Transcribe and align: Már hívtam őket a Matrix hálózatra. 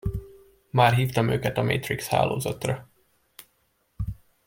Már 0.69 0.93
hívtam 0.93 1.29
őket 1.29 1.57
a 1.57 1.63
Matrix 1.63 2.07
hálózatra. 2.07 2.89